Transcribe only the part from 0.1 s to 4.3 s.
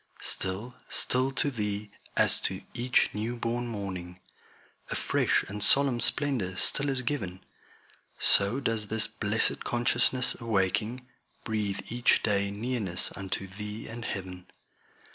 Still, still to Thee, as to each new born morning,